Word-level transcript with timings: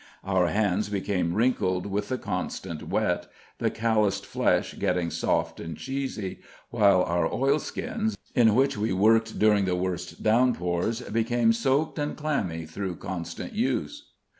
Our 0.23 0.47
hands 0.47 0.89
became 0.89 1.35
wrinkled 1.35 1.85
with 1.85 2.09
the 2.09 2.17
constant 2.17 2.87
wet, 2.89 3.27
the 3.59 3.69
calloused 3.69 4.25
flesh 4.25 4.73
getting 4.79 5.11
soft 5.11 5.59
and 5.59 5.77
cheesy, 5.77 6.39
while 6.71 7.03
our 7.03 7.31
oilskins, 7.31 8.17
in 8.33 8.55
which 8.55 8.75
we 8.75 8.91
worked 8.93 9.37
during 9.37 9.65
the 9.65 9.75
worst 9.75 10.23
downpours, 10.23 11.01
became 11.01 11.53
soaked 11.53 11.99
and 11.99 12.17
clammy 12.17 12.65
through 12.65 12.95
constant 12.95 13.53
use. 13.53 14.09